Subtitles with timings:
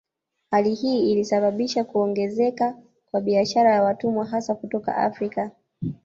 [0.51, 2.75] Hali hii ilisababisha kuongezeka
[3.11, 5.51] kwa biashara ya watumwa hasa kutoka Afrika